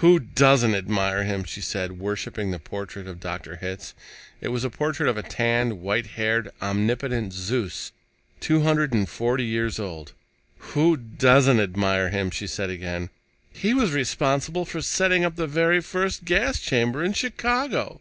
[0.00, 3.20] "Who doesn't admire him?" she said, worshiping the portrait of
[3.60, 3.92] Hitz.
[4.40, 7.92] It was the portrait of a tanned, white haired, omnipotent Zeus,
[8.40, 10.14] two hundred and forty years old.
[10.72, 13.10] "Who doesn't admire him?" she said again.
[13.52, 18.00] "He was responsible for setting up the very first gas chamber in Chicago."